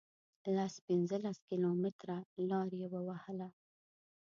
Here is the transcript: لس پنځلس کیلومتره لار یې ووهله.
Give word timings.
لس 0.55 0.73
پنځلس 0.87 1.37
کیلومتره 1.49 2.17
لار 2.49 2.69
یې 2.79 2.87
ووهله. 2.93 3.49